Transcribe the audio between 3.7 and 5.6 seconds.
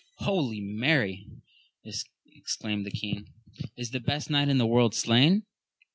is the best knight in the world slain